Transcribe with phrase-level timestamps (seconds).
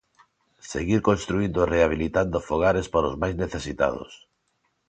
[0.71, 4.11] Seguir construíndo e rehabilitando fogares para os máis necesitados.